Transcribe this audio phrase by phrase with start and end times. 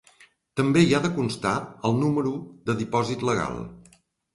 [0.61, 1.53] També hi ha de constar
[1.91, 2.35] el número
[2.71, 3.67] de dipòsit legal.